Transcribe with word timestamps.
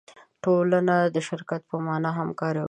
ټولنه 0.43 0.95
د 1.15 1.17
شرکت 1.27 1.61
په 1.69 1.75
مانا 1.85 2.09
هم 2.17 2.29
کارول 2.39 2.53
کېږي. 2.53 2.59